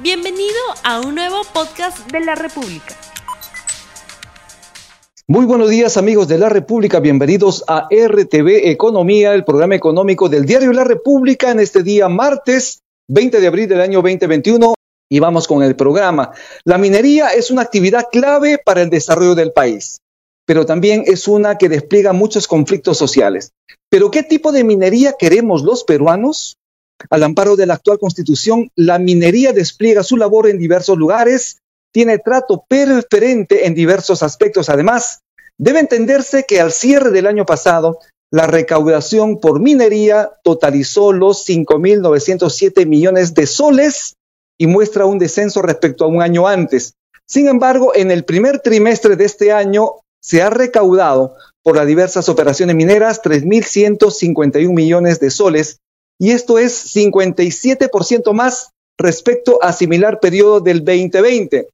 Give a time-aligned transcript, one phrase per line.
[0.00, 0.54] Bienvenido
[0.84, 2.94] a un nuevo podcast de la República.
[5.26, 10.46] Muy buenos días amigos de la República, bienvenidos a RTV Economía, el programa económico del
[10.46, 14.74] diario La República en este día martes 20 de abril del año 2021
[15.10, 16.30] y vamos con el programa.
[16.62, 19.98] La minería es una actividad clave para el desarrollo del país,
[20.46, 23.50] pero también es una que despliega muchos conflictos sociales.
[23.90, 26.57] ¿Pero qué tipo de minería queremos los peruanos?
[27.10, 31.58] Al amparo de la actual constitución, la minería despliega su labor en diversos lugares,
[31.92, 34.68] tiene trato preferente en diversos aspectos.
[34.68, 35.20] Además,
[35.56, 37.98] debe entenderse que al cierre del año pasado,
[38.30, 44.16] la recaudación por minería totalizó los 5.907 millones de soles
[44.58, 46.94] y muestra un descenso respecto a un año antes.
[47.26, 52.28] Sin embargo, en el primer trimestre de este año se ha recaudado por las diversas
[52.28, 55.78] operaciones mineras 3.151 millones de soles,
[56.18, 61.68] y esto es 57% más respecto a similar periodo del 2020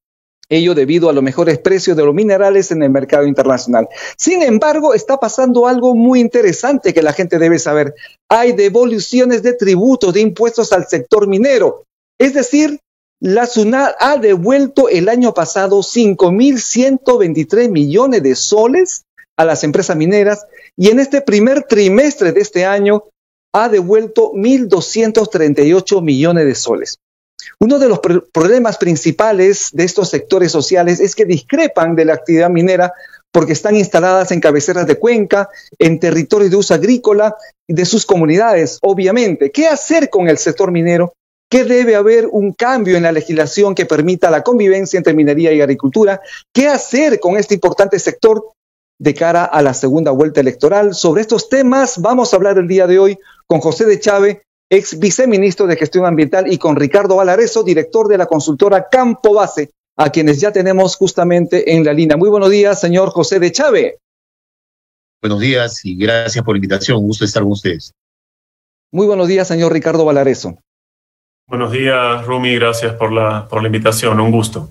[0.49, 3.89] ello debido a los mejores precios de los minerales en el mercado internacional.
[4.17, 7.95] Sin embargo, está pasando algo muy interesante que la gente debe saber.
[8.29, 11.85] Hay devoluciones de tributos, de impuestos al sector minero.
[12.19, 12.81] Es decir,
[13.21, 19.05] la SUNAT ha devuelto el año pasado 5.123 millones de soles
[19.37, 23.05] a las empresas mineras y en este primer trimestre de este año
[23.55, 26.99] ha devuelto 1.238 millones de soles.
[27.61, 32.51] Uno de los problemas principales de estos sectores sociales es que discrepan de la actividad
[32.51, 32.93] minera
[33.31, 37.37] porque están instaladas en cabeceras de cuenca, en territorios de uso agrícola
[37.69, 39.51] de sus comunidades, obviamente.
[39.51, 41.15] ¿Qué hacer con el sector minero?
[41.49, 45.61] ¿Qué debe haber un cambio en la legislación que permita la convivencia entre minería y
[45.61, 46.21] agricultura?
[46.53, 48.53] ¿Qué hacer con este importante sector
[48.99, 50.95] de cara a la segunda vuelta electoral?
[50.95, 54.99] Sobre estos temas vamos a hablar el día de hoy con José de Chávez, ex
[54.99, 60.11] viceministro de Gestión Ambiental, y con Ricardo Valareso, director de la consultora Campo Base, a
[60.11, 62.17] quienes ya tenemos justamente en la línea.
[62.17, 63.97] Muy buenos días, señor José de Chávez.
[65.21, 66.99] Buenos días y gracias por la invitación.
[66.99, 67.95] Un gusto estar con ustedes.
[68.93, 70.59] Muy buenos días, señor Ricardo Valareso.
[71.47, 72.55] Buenos días, Rumi.
[72.55, 74.21] Gracias por la, por la invitación.
[74.21, 74.69] Un gusto.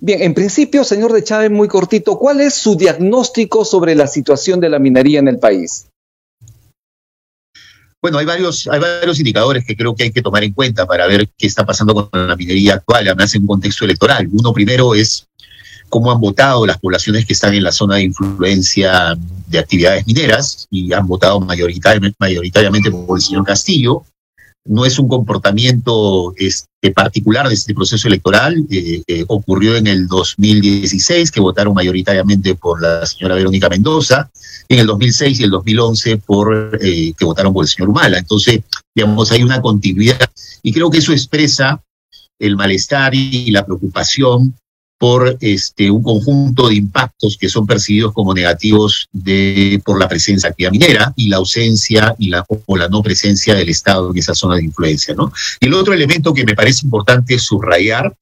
[0.00, 4.60] Bien, en principio, señor de Chávez, muy cortito, ¿cuál es su diagnóstico sobre la situación
[4.60, 5.86] de la minería en el país?
[8.02, 11.06] Bueno, hay varios, hay varios indicadores que creo que hay que tomar en cuenta para
[11.06, 14.28] ver qué está pasando con la minería actual, además en un contexto electoral.
[14.30, 15.26] Uno primero es
[15.88, 19.16] cómo han votado las poblaciones que están en la zona de influencia
[19.48, 24.04] de actividades mineras y han votado mayoritariamente, mayoritariamente por el señor Castillo
[24.68, 28.66] no es un comportamiento este, particular de este proceso electoral.
[28.70, 34.30] Eh, eh, ocurrió en el 2016, que votaron mayoritariamente por la señora Verónica Mendoza,
[34.68, 38.18] en el 2006 y el 2011 por, eh, que votaron por el señor Humala.
[38.18, 38.60] Entonces,
[38.94, 40.30] digamos, hay una continuidad
[40.62, 41.82] y creo que eso expresa
[42.38, 44.54] el malestar y la preocupación
[44.98, 50.48] por este, un conjunto de impactos que son percibidos como negativos de, por la presencia
[50.48, 54.18] de actividad minera y la ausencia y la, o la no presencia del Estado en
[54.18, 55.14] esa zona de influencia.
[55.14, 55.32] ¿no?
[55.60, 58.14] El otro elemento que me parece importante subrayar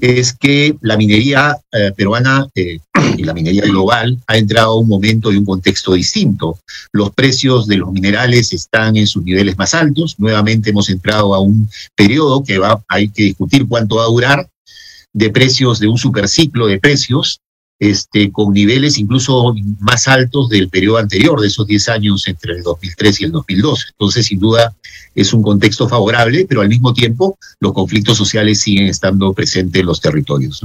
[0.00, 2.80] es que la minería eh, peruana eh,
[3.16, 6.58] y la minería global ha entrado a un momento y un contexto distinto.
[6.92, 10.16] Los precios de los minerales están en sus niveles más altos.
[10.18, 14.48] Nuevamente hemos entrado a un periodo que va, hay que discutir cuánto va a durar,
[15.16, 17.40] de precios, de un superciclo de precios,
[17.78, 22.62] este, con niveles incluso más altos del periodo anterior, de esos 10 años entre el
[22.62, 23.84] 2003 y el 2012.
[23.92, 24.74] Entonces, sin duda,
[25.14, 29.86] es un contexto favorable, pero al mismo tiempo los conflictos sociales siguen estando presentes en
[29.86, 30.62] los territorios.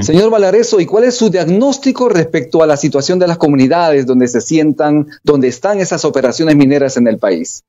[0.00, 4.26] Señor Valareso, ¿y cuál es su diagnóstico respecto a la situación de las comunidades donde
[4.26, 7.62] se sientan, donde están esas operaciones mineras en el país?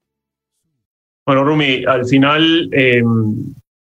[1.26, 3.04] Bueno, Rumi, al final eh,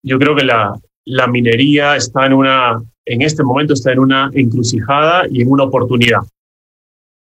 [0.02, 0.74] yo creo que la,
[1.08, 5.64] la minería está en una, en este momento está en una encrucijada y en una
[5.64, 6.20] oportunidad.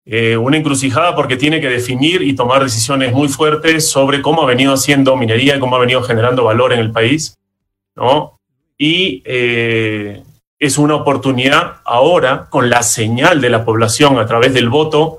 [0.06, 4.47] Eh, una encrucijada porque tiene que definir y tomar decisiones muy fuertes sobre cómo ha
[4.47, 7.34] venido haciendo minería y cómo ha venido generando valor en el país,
[7.97, 8.39] ¿no?
[8.78, 10.22] Y eh,
[10.59, 15.18] es una oportunidad ahora con la señal de la población a través del voto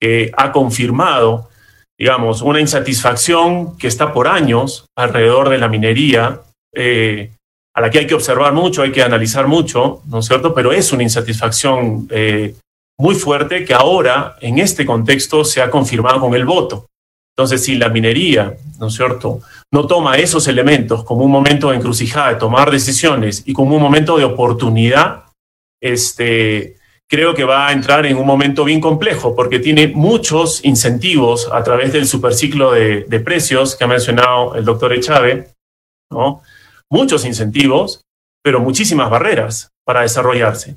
[0.00, 1.50] que ha confirmado,
[1.98, 6.40] digamos, una insatisfacción que está por años alrededor de la minería,
[6.72, 7.32] eh,
[7.78, 10.52] a la que hay que observar mucho, hay que analizar mucho, ¿no es cierto?
[10.52, 12.56] Pero es una insatisfacción eh,
[12.98, 16.86] muy fuerte que ahora, en este contexto, se ha confirmado con el voto.
[17.36, 19.42] Entonces, si la minería, ¿no es cierto?,
[19.72, 23.82] no toma esos elementos como un momento de encrucijada, de tomar decisiones y como un
[23.82, 25.26] momento de oportunidad,
[25.80, 26.78] este,
[27.08, 31.62] creo que va a entrar en un momento bien complejo porque tiene muchos incentivos a
[31.62, 35.50] través del superciclo de, de precios que ha mencionado el doctor Echave,
[36.10, 36.42] ¿no?
[36.90, 38.02] Muchos incentivos,
[38.42, 40.76] pero muchísimas barreras para desarrollarse.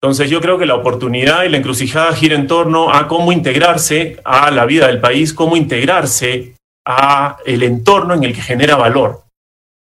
[0.00, 4.20] Entonces yo creo que la oportunidad y la encrucijada gira en torno a cómo integrarse
[4.24, 9.22] a la vida del país, cómo integrarse a el entorno en el que genera valor.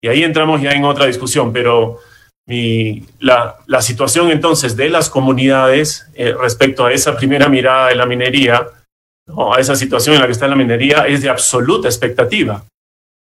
[0.01, 1.99] Y ahí entramos ya en otra discusión, pero
[2.47, 8.67] la, situación entonces de las comunidades eh, respecto a esa primera mirada de la minería,
[9.27, 12.63] a esa situación en la que está la minería, es de absoluta expectativa.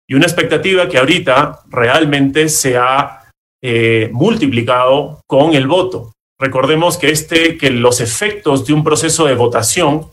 [0.08, 3.22] Y una expectativa que ahorita realmente se ha
[3.62, 6.12] eh, multiplicado con el voto.
[6.38, 10.10] Recordemos que, este, que los efectos de un proceso de votación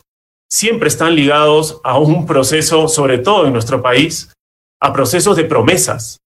[0.48, 4.32] siempre están ligados a un proceso, sobre todo en nuestro país,
[4.80, 6.18] a procesos de promesas,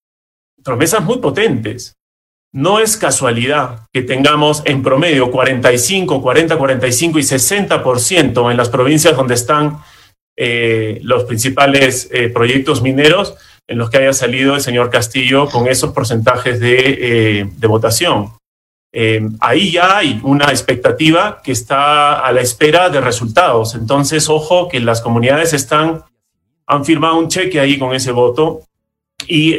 [0.64, 1.94] promesas muy potentes.
[2.54, 9.18] No es casualidad que tengamos en promedio 45, 40, 45 y 60% en las provincias
[9.18, 9.80] donde están
[10.38, 13.36] eh, los principales eh, proyectos mineros
[13.68, 18.32] en los que haya salido el señor Castillo con esos porcentajes de, eh, de votación.
[19.40, 23.74] ahí ya hay una expectativa que está a la espera de resultados.
[23.74, 26.04] Entonces, ojo que las comunidades están,
[26.68, 28.62] han firmado un cheque ahí con ese voto
[29.28, 29.56] y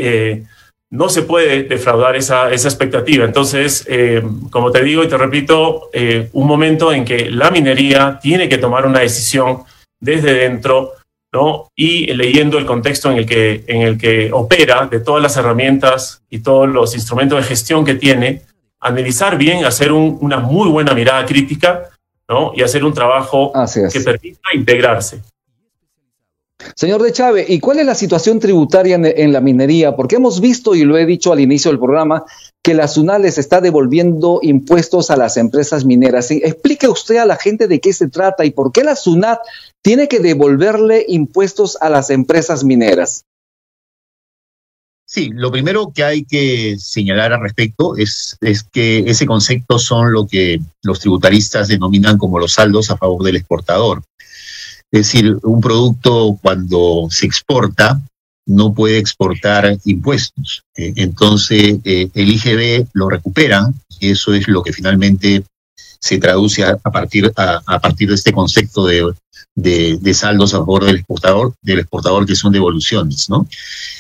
[0.94, 3.24] no se puede defraudar esa, expectativa.
[3.24, 8.20] Entonces, eh, como te digo y te repito, eh, un momento en que la minería
[8.22, 9.64] tiene que tomar una decisión
[9.98, 10.92] desde dentro,
[11.34, 11.68] ¿no?
[11.74, 16.22] Y leyendo el contexto en el que, en el que opera, de todas las herramientas
[16.30, 18.42] y todos los instrumentos de gestión que tiene,
[18.78, 21.90] analizar bien, hacer una muy buena mirada crítica,
[22.28, 22.52] ¿no?
[22.54, 23.52] Y hacer un trabajo
[23.92, 25.22] que permita integrarse.
[26.76, 29.94] Señor de Chávez, ¿y cuál es la situación tributaria en, la minería?
[29.94, 32.24] Porque hemos visto, y lo he dicho al inicio del programa,
[32.62, 36.30] que la SUNAT les está devolviendo impuestos a las empresas mineras.
[36.30, 39.40] Explique usted a la gente de qué se trata y por qué la SUNAT
[39.82, 43.24] tiene que devolverle impuestos a las empresas mineras.
[45.06, 50.12] Sí, lo primero que hay que señalar al respecto es, es, que ese concepto son
[50.12, 54.02] lo que los tributaristas denominan como los saldos a favor del exportador.
[54.92, 58.00] Es decir, un producto cuando se exporta
[58.46, 60.64] no puede exportar impuestos.
[60.76, 65.44] Eh, entonces, eh, el IGB lo recuperan y eso es lo que finalmente
[65.98, 69.10] se traduce a, partir, a, partir de este concepto de,
[69.54, 73.30] de, saldos a favor del exportador, del exportador que son devoluciones.
[73.30, 73.48] ¿no?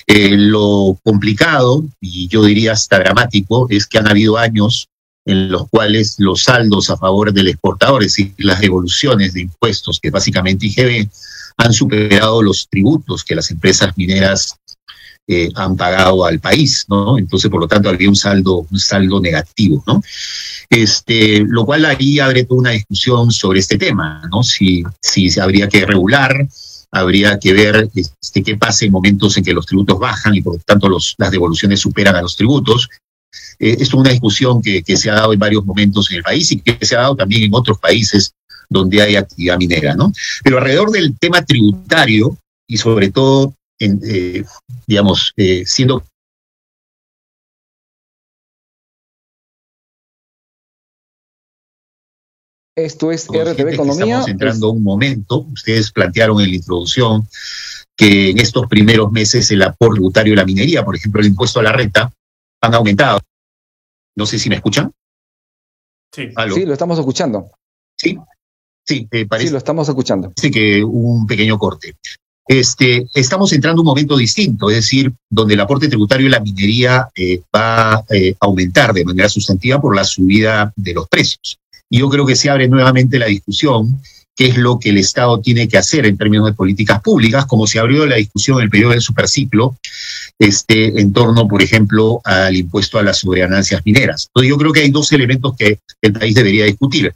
[0.06, 4.88] Eh, lo complicado, y yo diría hasta dramático, es que han habido años
[5.24, 9.98] en los cuales los saldos a favor del exportador, es decir, las devoluciones de impuestos,
[10.00, 11.08] que básicamente IGB,
[11.56, 14.56] han superado los tributos que las empresas mineras
[15.26, 17.16] eh, han pagado al país, ¿no?
[17.16, 20.02] Entonces, por lo tanto, había un saldo, un saldo negativo, ¿no?
[20.68, 24.42] Este, lo cual ahí abre toda una discusión sobre este tema, ¿no?
[24.42, 26.46] Si, si habría que regular,
[26.90, 30.54] habría que ver este, qué pasa en momentos en que los tributos bajan y por
[30.54, 32.88] lo tanto los, las devoluciones superan a los tributos,
[33.58, 36.50] eh, esto es una discusión que, se ha dado en varios momentos en el país
[36.52, 38.34] y que se ha dado también en otros países
[38.68, 40.12] donde hay actividad minera, ¿no?
[40.42, 42.36] Pero alrededor del tema tributario
[42.66, 44.44] y sobre todo, en, eh,
[44.86, 46.02] digamos, eh, siendo
[52.76, 54.04] Esto es RTV Economía.
[54.04, 57.28] Estamos entrando a un momento, ustedes plantearon en la introducción
[57.96, 61.60] que en estos primeros meses el aporte tributario de la minería, por ejemplo, el impuesto
[61.60, 62.12] a la renta,
[62.60, 63.20] han aumentado.
[64.16, 64.92] No sé si me escuchan.
[66.12, 67.50] Sí, sí lo estamos escuchando.
[67.96, 68.16] Sí,
[68.86, 69.48] sí, eh, parece.
[69.48, 70.32] Sí, lo estamos escuchando.
[70.36, 71.96] Sí, que un pequeño corte.
[72.46, 76.40] Este, estamos entrando en un momento distinto, es decir, donde el aporte tributario de la
[76.40, 81.58] minería eh, va a eh, aumentar de manera sustantiva por la subida de los precios.
[81.88, 84.00] Y yo creo que se abre nuevamente la discusión
[84.36, 87.66] qué es lo que el Estado tiene que hacer en términos de políticas públicas, como
[87.66, 89.76] se abrió la discusión en el periodo del superciclo,
[90.38, 94.26] este, en torno, por ejemplo, al impuesto a las sobreganancias mineras.
[94.28, 97.12] Entonces yo creo que hay dos elementos que el país debería discutir.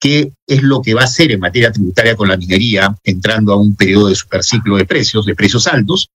[0.00, 3.56] ¿Qué es lo que va a hacer en materia tributaria con la minería entrando a
[3.56, 6.08] un periodo de superciclo de precios, de precios altos?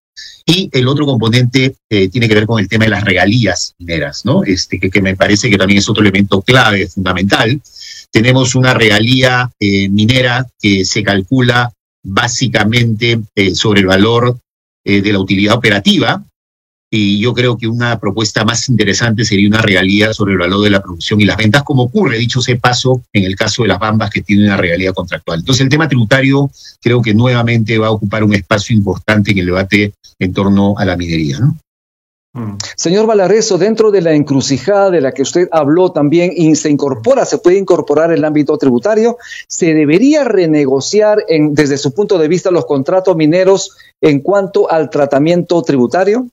[0.46, 4.26] Y el otro componente eh, tiene que ver con el tema de las regalías mineras,
[4.26, 4.44] ¿no?
[4.44, 7.62] Este, que, me parece que también es otro elemento clave, fundamental,
[8.12, 11.72] tenemos una regalía eh, minera que se calcula
[12.04, 14.40] básicamente eh, sobre el valor
[14.86, 16.24] de la utilidad operativa.
[16.90, 20.70] Y yo creo que una propuesta más interesante sería una regalía sobre el valor de
[20.70, 23.80] la producción y las ventas, como ocurre, dicho ese paso, en el caso de las
[23.80, 25.40] bambas que tienen una regalía contractual.
[25.40, 26.50] Entonces, el tema tributario
[26.82, 30.86] creo que nuevamente va a ocupar un espacio importante en el debate en torno a
[30.86, 31.40] la minería.
[31.40, 31.58] ¿no?
[32.38, 32.58] Mm.
[32.76, 37.26] Señor Valareso, dentro de la encrucijada de la que usted habló también y se incorpora,
[37.26, 39.18] se puede incorporar el ámbito tributario,
[39.48, 44.90] ¿se debería renegociar en, desde su punto de vista los contratos mineros en cuanto al
[44.90, 46.28] tratamiento tributario?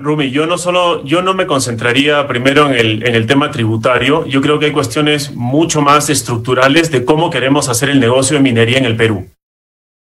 [0.00, 4.24] Rumi, yo no solo, yo no me concentraría primero en el, en el tema tributario.
[4.24, 8.42] Yo creo que hay cuestiones mucho más estructurales de cómo queremos hacer el negocio de
[8.42, 9.28] minería en el Perú.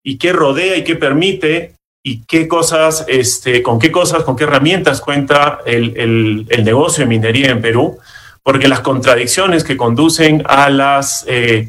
[0.03, 1.73] Y qué rodea y qué permite
[2.03, 7.03] y qué cosas, este, con qué cosas, con qué herramientas cuenta el, el, el negocio
[7.03, 7.97] de minería en Perú.
[8.43, 11.67] Porque las contradicciones que conducen a las, eh,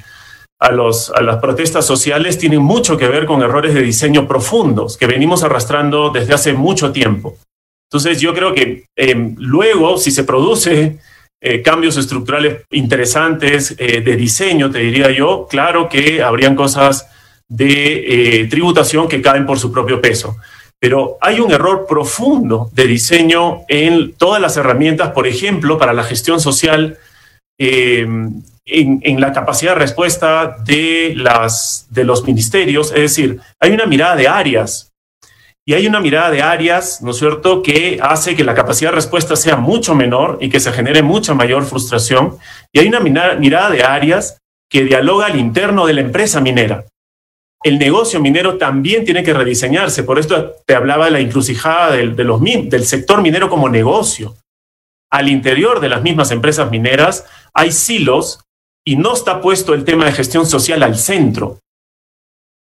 [0.60, 4.98] a, los, a las protestas sociales tienen mucho que ver con errores de diseño profundos
[4.98, 7.38] que venimos arrastrando desde hace mucho tiempo.
[7.90, 10.98] Entonces yo creo que eh, luego, si se produce
[11.40, 17.08] eh, cambios estructurales interesantes eh, de diseño, te diría yo, claro que habrían cosas
[17.48, 20.36] de tributación que caen por su propio peso.
[20.80, 26.04] Pero hay un error profundo de diseño en todas las herramientas, por ejemplo, para la
[26.04, 26.98] gestión social,
[27.58, 28.06] eh,
[28.70, 32.92] en, en, la capacidad de respuesta de, las, de los ministerios.
[32.92, 34.92] Es decir, hay una mirada de áreas
[35.68, 38.94] y hay una mirada de áreas, ¿no es cierto?, que hace que la capacidad de
[38.94, 42.38] respuesta sea mucho menor y que se genere mucha mayor frustración.
[42.72, 44.38] Y hay una mirada de áreas
[44.70, 46.86] que dialoga al interno de la empresa minera.
[47.62, 50.04] El negocio minero también tiene que rediseñarse.
[50.04, 54.36] Por esto te hablaba de la encrucijada del, de los, del sector minero como negocio.
[55.12, 58.40] Al interior de las mismas empresas mineras hay silos
[58.86, 61.58] y no está puesto el tema de gestión social al centro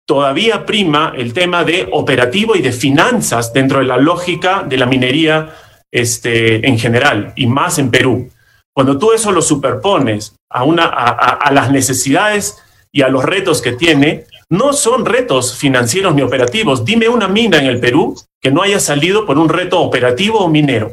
[0.05, 4.85] todavía prima el tema de operativo y de finanzas dentro de la lógica de la
[4.85, 5.55] minería
[5.91, 8.29] este, en general y más en Perú.
[8.73, 12.57] Cuando tú eso lo superpones a, una, a, a las necesidades
[12.91, 16.83] y a los retos que tiene, no son retos financieros ni operativos.
[16.85, 20.49] Dime una mina en el Perú que no haya salido por un reto operativo o
[20.49, 20.91] minero.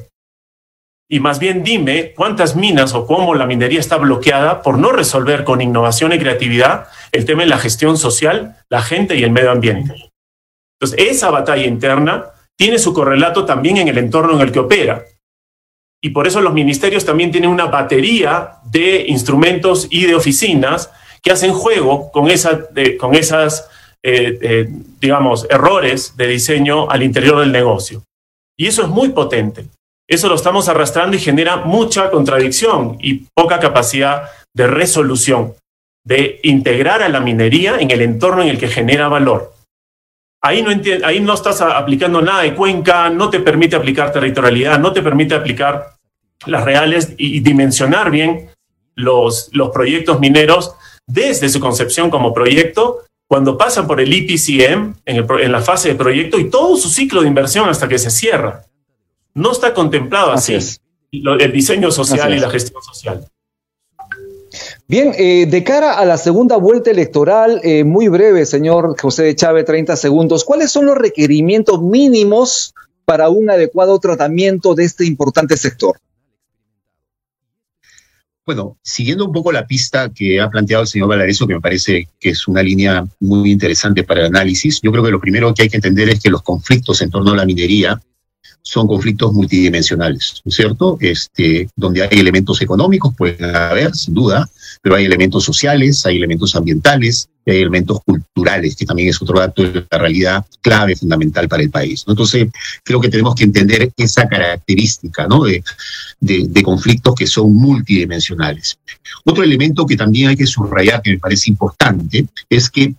[1.12, 5.42] Y más bien dime cuántas minas o cómo la minería está bloqueada por no resolver
[5.42, 9.50] con innovación y creatividad el tema de la gestión social, la gente y el medio
[9.50, 9.92] ambiente.
[10.78, 12.26] Entonces, esa batalla interna
[12.56, 15.04] tiene su correlato también en el entorno en el que opera.
[16.00, 21.32] Y por eso los ministerios también tienen una batería de instrumentos y de oficinas que
[21.32, 22.68] hacen juego con, esa,
[23.00, 23.68] con esas,
[24.00, 24.68] eh, eh,
[25.00, 28.04] digamos, errores de diseño al interior del negocio.
[28.56, 29.66] Y eso es muy potente.
[30.10, 35.54] Eso lo estamos arrastrando y genera mucha contradicción y poca capacidad de resolución,
[36.04, 39.52] de integrar a la minería en el entorno en el que genera valor.
[40.42, 40.70] Ahí no,
[41.04, 45.34] ahí no estás aplicando nada de cuenca, no te permite aplicar territorialidad, no te permite
[45.34, 45.94] aplicar
[46.46, 48.50] las reales y, dimensionar bien
[48.96, 50.74] los, los proyectos mineros
[51.06, 56.36] desde su concepción como proyecto cuando pasan por el IPCM en, la fase de proyecto
[56.36, 58.64] y todo su ciclo de inversión hasta que se cierra.
[59.40, 60.78] No está contemplado así, así
[61.12, 63.26] el diseño social y la gestión social.
[64.86, 69.64] Bien, eh, de cara a la segunda vuelta electoral, eh, muy breve, señor José Chávez,
[69.64, 72.74] 30 segundos, ¿cuáles son los requerimientos mínimos
[73.06, 75.98] para un adecuado tratamiento de este importante sector?
[78.44, 82.08] Bueno, siguiendo un poco la pista que ha planteado el señor Valareso, que me parece
[82.18, 85.62] que es una línea muy interesante para el análisis, yo creo que lo primero que
[85.62, 88.00] hay que entender es que los conflictos en torno a la minería
[88.62, 90.98] son conflictos multidimensionales, ¿no es cierto?
[91.00, 94.48] Este, donde hay elementos económicos, pueden haber, sin duda,
[94.82, 99.62] pero hay elementos sociales, hay elementos ambientales, hay elementos culturales, que también es otro dato
[99.62, 102.04] de la realidad clave, fundamental para el país.
[102.06, 102.48] Entonces,
[102.84, 105.44] creo que tenemos que entender esa característica ¿no?
[105.44, 105.62] de,
[106.20, 108.78] de conflictos que son multidimensionales.
[109.24, 112.94] Otro elemento que también hay que subrayar, que me parece importante, es que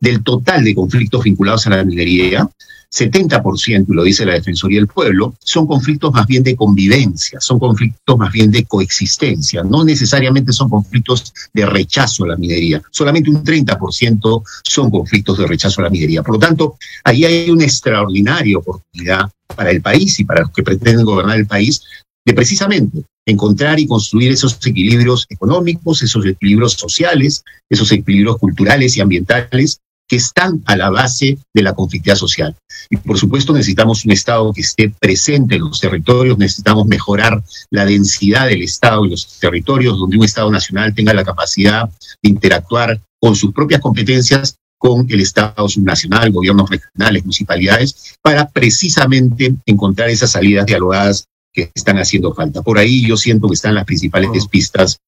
[0.00, 2.48] del total de conflictos vinculados a la minería,
[2.92, 7.58] 70%, y lo dice la Defensoría del Pueblo, son conflictos más bien de convivencia, son
[7.58, 13.30] conflictos más bien de coexistencia, no necesariamente son conflictos de rechazo a la minería, solamente
[13.30, 16.22] un 30% son conflictos de rechazo a la minería.
[16.22, 20.62] Por lo tanto, ahí hay una extraordinaria oportunidad para el país y para los que
[20.62, 21.82] pretenden gobernar el país
[22.24, 29.00] de precisamente encontrar y construir esos equilibrios económicos, esos equilibrios sociales, esos equilibrios culturales y
[29.00, 32.56] ambientales que están a la base de la conflictividad social.
[32.90, 37.84] Y por supuesto necesitamos un Estado que esté presente en los territorios, necesitamos mejorar la
[37.84, 41.88] densidad del Estado en los territorios, donde un Estado nacional tenga la capacidad
[42.22, 49.54] de interactuar con sus propias competencias con el Estado subnacional, gobiernos regionales, municipalidades, para precisamente
[49.64, 52.62] encontrar esas salidas dialogadas que están haciendo falta.
[52.62, 54.98] Por ahí yo siento que están las principales pistas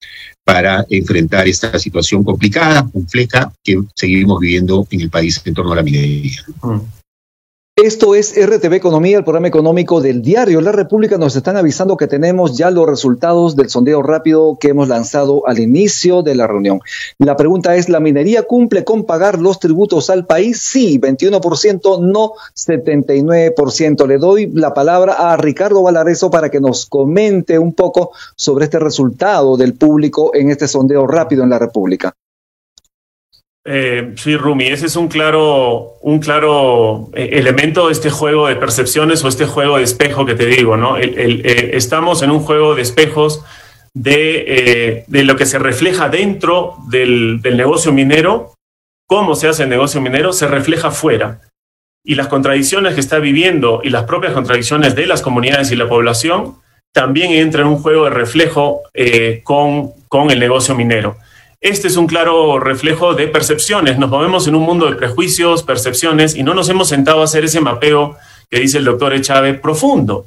[0.49, 5.77] para enfrentar esta situación complicada, compleja, que seguimos viviendo en el país en torno a
[5.77, 6.43] la minería.
[6.63, 6.98] Mm.
[7.85, 11.17] Esto es RTV Economía, el programa económico del diario La República.
[11.17, 15.61] Nos están avisando que tenemos ya los resultados del sondeo rápido que hemos lanzado al
[15.61, 16.81] inicio de la reunión.
[17.19, 20.61] La pregunta es, ¿la minería cumple con pagar los tributos al país?
[20.61, 24.07] Sí, 21%, no 79%.
[24.09, 28.81] Le doy la palabra a Ricardo Valareso para que nos comente un poco sobre este
[28.81, 32.13] resultado del público en este sondeo rápido en la República.
[33.71, 38.57] Eh, sí, Rumi, ese es un claro, un claro eh, elemento de este juego de
[38.57, 40.97] percepciones o este juego de espejo que te digo, ¿no?
[40.97, 43.45] Eh, estamos en un juego de espejos
[43.93, 48.55] de, lo que se refleja dentro del, negocio minero,
[49.07, 51.43] cómo se hace el negocio minero, se refleja fuera.
[52.03, 55.91] Y las contradicciones que está viviendo y las propias contradicciones de las comunidades y la
[55.91, 56.57] población
[56.95, 58.81] también entran en un juego de reflejo
[59.29, 61.19] con el negocio minero.
[61.61, 63.99] Este es un claro reflejo de percepciones.
[63.99, 67.45] Nos movemos en un mundo de prejuicios, percepciones, y no nos hemos sentado a hacer
[67.45, 68.17] ese mapeo
[68.49, 70.27] que dice el doctor Echave profundo.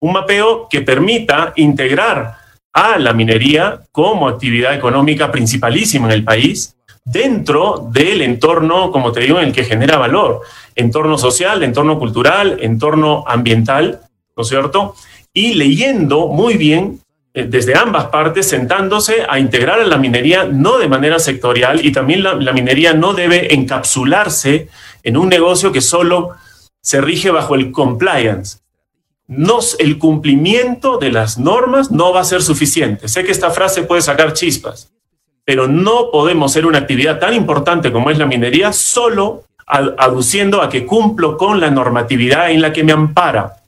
[0.00, 2.38] Un mapeo que permita integrar
[2.72, 9.20] a la minería como actividad económica principalísima en el país dentro del entorno, como te
[9.20, 10.40] digo, en el que genera valor.
[10.74, 14.00] Entorno social, entorno cultural, entorno ambiental,
[14.34, 14.94] ¿no es cierto?
[15.34, 17.00] Y leyendo muy bien
[17.32, 22.24] desde ambas partes sentándose a integrar a la minería no de manera sectorial y también
[22.24, 24.68] la, minería no debe encapsularse
[25.04, 26.30] en un negocio que solo
[26.80, 28.58] se rige bajo el compliance.
[29.78, 33.06] el cumplimiento de las normas no va a ser suficiente.
[33.06, 34.92] Sé que esta frase puede sacar chispas,
[35.44, 40.68] pero no podemos ser una actividad tan importante como es la minería solo aduciendo a
[40.68, 43.59] que cumplo con la normatividad en la que me ampara.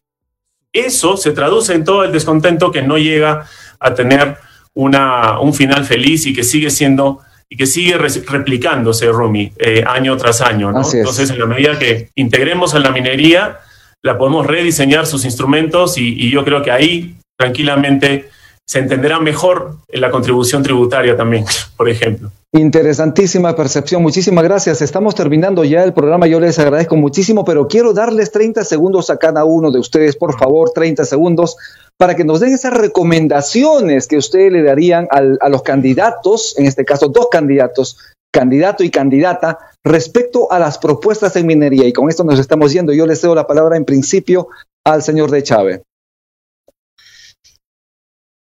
[0.72, 3.46] Eso se traduce en todo el descontento que no llega
[3.78, 4.38] a tener
[4.74, 10.16] una, un final feliz y que sigue siendo y que sigue replicándose, Rumi, eh, año
[10.16, 10.70] tras año.
[10.70, 13.58] Entonces, en la medida que integremos a la minería,
[14.00, 18.30] la podemos rediseñar sus instrumentos y, y yo creo que ahí tranquilamente
[18.72, 21.44] se entenderá mejor la contribución tributaria también,
[21.76, 22.30] por ejemplo.
[22.52, 24.80] Interesantísima percepción, muchísimas gracias.
[24.80, 29.18] Estamos terminando ya el programa, yo les agradezco muchísimo, pero quiero darles 30 segundos a
[29.18, 31.58] cada uno de ustedes, por favor, 30 segundos,
[31.98, 36.86] para que nos den esas recomendaciones que ustedes le darían a los candidatos, en este
[36.86, 37.98] caso dos candidatos,
[38.32, 41.86] candidato y candidata, respecto a las propuestas en minería.
[41.86, 42.94] Y con esto nos estamos yendo.
[42.94, 44.48] Yo les cedo la palabra en principio
[44.82, 45.82] al señor de Chávez.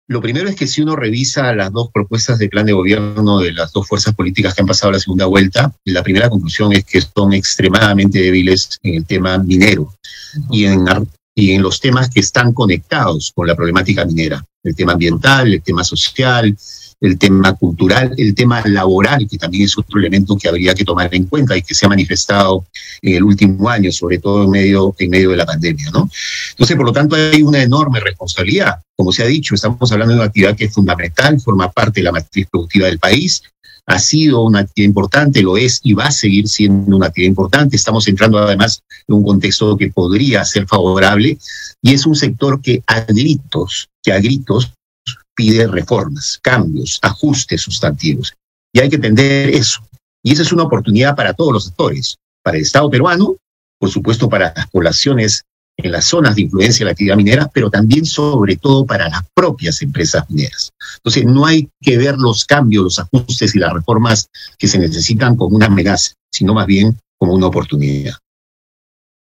[0.10, 3.54] Lo primero es que si uno revisa las dos propuestas de plan de gobierno de
[3.54, 7.00] las dos fuerzas políticas que han pasado la segunda vuelta, la primera conclusión es que
[7.00, 9.94] son extremadamente débiles en el tema minero
[10.50, 10.84] y en,
[11.36, 15.62] y en los temas que están conectados con la problemática minera, el tema ambiental, el
[15.62, 16.58] tema social,
[17.02, 21.14] el tema cultural, el tema laboral, que también es otro elemento que habría que tomar
[21.14, 22.66] en cuenta y que se ha manifestado
[23.02, 25.90] en el último año, sobre todo en medio, en medio de la pandemia.
[25.92, 26.10] ¿no?
[26.52, 28.82] Entonces, por lo tanto, hay una enorme responsabilidad.
[28.98, 32.06] Como se ha dicho, estamos hablando de una actividad que es fundamental, forma parte de
[32.06, 33.44] la matriz productiva del país,
[33.90, 37.76] ha sido una actividad importante, lo es y va a seguir siendo una actividad importante.
[37.76, 41.40] Estamos entrando además en un contexto que podría ser favorable
[41.82, 44.74] y es un sector que a gritos, que a gritos
[45.40, 48.34] pide reformas, cambios, ajustes sustantivos.
[48.74, 49.80] Y hay que entender eso.
[50.22, 53.38] Y esa es una oportunidad para todos los sectores, para el Estado peruano,
[53.80, 55.44] por supuesto para las poblaciones
[55.78, 59.22] en las zonas de influencia de la actividad minera, pero también sobre todo para las
[59.34, 60.74] propias empresas mineras.
[60.98, 65.38] Entonces, no hay que ver los cambios, los ajustes y las reformas que se necesitan
[65.38, 68.16] como una amenaza, sino más bien como una oportunidad.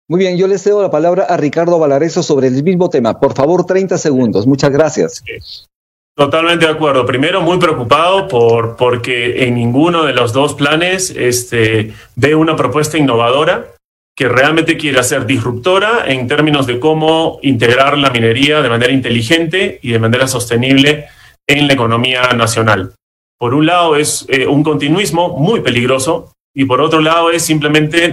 [0.08, 3.20] Muy bien, yo le cedo la palabra a Ricardo Valareso sobre el mismo tema.
[3.20, 4.46] Por favor, 30 segundos.
[4.46, 5.22] Muchas gracias.
[6.18, 7.06] Totalmente de acuerdo.
[7.06, 12.98] Primero, muy preocupado por, porque en ninguno de los dos planes este, ve una propuesta
[12.98, 13.76] innovadora
[14.16, 19.78] que realmente quiere ser disruptora en términos de cómo integrar la minería de manera inteligente
[19.80, 21.06] y de manera sostenible
[21.46, 22.94] en la economía nacional.
[23.38, 28.08] Por un lado es eh, un continuismo muy peligroso y por otro lado es simplemente,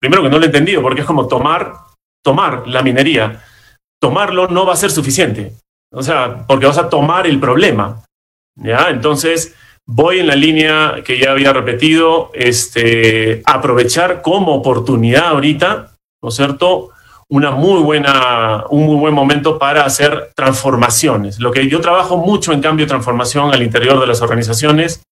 [0.00, 1.74] primero que no lo he entendido, porque es como tomar,
[2.24, 3.44] tomar la minería.
[4.00, 5.52] Tomarlo no va a ser suficiente.
[5.92, 8.02] O sea, porque vas a tomar el problema.
[8.56, 8.88] ¿ya?
[8.90, 9.54] Entonces,
[9.86, 16.34] voy en la línea que ya había repetido, este, aprovechar como oportunidad ahorita, ¿no es
[16.34, 16.90] cierto?
[17.28, 21.40] Una muy buena, un muy buen momento para hacer transformaciones.
[21.40, 25.02] Lo que yo trabajo mucho en cambio transformación al interior de las organizaciones,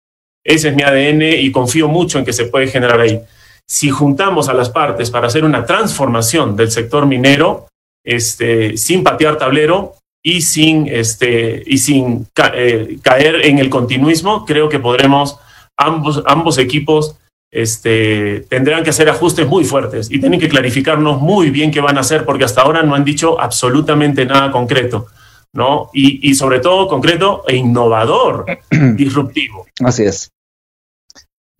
[0.44, 3.20] ese es mi ADN y confío mucho en que se puede generar ahí.
[3.66, 7.68] Si juntamos a las partes para hacer una transformación del sector minero,
[8.04, 14.68] este, sin patear tablero, y sin, este, y sin eh, caer en el continuismo, creo
[14.68, 15.38] que podremos
[15.76, 17.16] ambos, ambos equipos
[17.52, 21.96] este, tendrán que hacer ajustes muy fuertes y tienen que clarificarnos muy bien qué van
[21.96, 25.06] a hacer porque hasta ahora no han dicho absolutamente nada concreto.
[25.52, 25.90] ¿no?
[25.92, 29.66] Y, y sobre todo concreto e innovador, disruptivo.
[29.84, 30.30] Así es.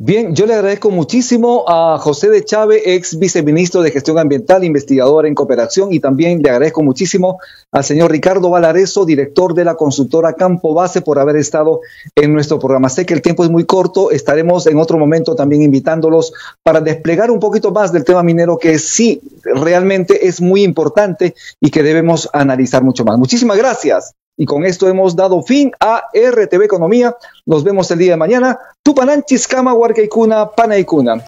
[0.03, 5.27] Bien, yo le agradezco muchísimo a José de Chávez, ex viceministro de Gestión Ambiental, investigador
[5.27, 7.39] en cooperación, y también le agradezco muchísimo
[7.71, 11.81] al señor Ricardo Valareso, director de la consultora Campo Base, por haber estado
[12.17, 12.89] en nuestro programa.
[12.89, 16.33] Sé que el tiempo es muy corto, estaremos en otro momento también invitándolos
[16.63, 21.71] para desplegar un poquito más del tema minero, que sí, realmente es muy importante y
[21.71, 23.19] que debemos analizar mucho más.
[23.19, 24.15] Muchísimas gracias.
[24.41, 27.15] Y con esto hemos dado fin a RTV Economía.
[27.45, 28.59] Nos vemos el día de mañana.
[28.83, 31.23] Tupananchis, Kama, Huarcaicuna, Panaicuna.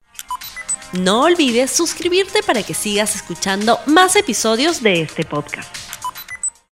[0.94, 5.91] No olvides suscribirte para que sigas escuchando más episodios de este podcast.